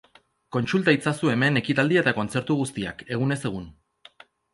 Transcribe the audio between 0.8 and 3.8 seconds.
itzazu hemen ekitaldi eta kontzertu guztiak, egunez egun.